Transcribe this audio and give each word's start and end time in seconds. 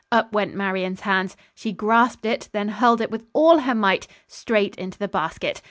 Up 0.11 0.33
went 0.33 0.55
Marian's 0.55 1.01
hands. 1.01 1.37
She 1.53 1.71
grasped 1.73 2.25
it, 2.25 2.49
then 2.53 2.69
hurled 2.69 3.01
it 3.01 3.11
with 3.11 3.23
all 3.33 3.59
her 3.59 3.75
might, 3.75 4.07
straight 4.27 4.73
into 4.77 4.97
the 4.97 5.07
basket. 5.07 5.59